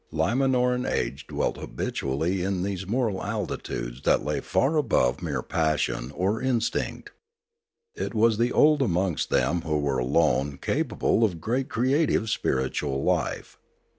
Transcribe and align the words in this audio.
Limanoran 0.11 0.89
age 0.91 1.27
dwelt 1.27 1.57
habitually 1.57 2.41
in 2.41 2.63
these 2.63 2.87
moral 2.87 3.21
altitudes 3.23 4.01
that 4.01 4.25
lay 4.25 4.39
far 4.39 4.75
above 4.75 5.21
mere 5.21 5.43
passion 5.43 6.09
or 6.15 6.41
in 6.41 6.57
stinct. 6.59 7.09
It 7.93 8.15
was 8.15 8.39
the 8.39 8.51
old 8.51 8.81
amongst 8.81 9.29
them 9.29 9.61
who 9.61 9.77
were 9.79 9.99
alone 9.99 10.57
capable 10.59 11.23
of 11.23 11.39
great 11.39 11.69
creative 11.69 12.31
spiritual 12.31 13.03
life. 13.03 13.59